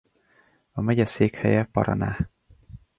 A 0.71 0.81
megye 0.81 1.05
székhelye 1.05 1.63
Paraná. 1.63 2.29